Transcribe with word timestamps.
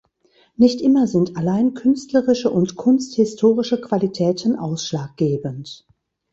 Nicht 0.55 0.81
immer 0.81 1.05
sind 1.05 1.37
allein 1.37 1.75
künstlerische 1.75 2.49
und 2.49 2.75
kunsthistorische 2.75 3.79
Qualitäten 3.79 4.55
ausschlaggebend. 4.55 5.85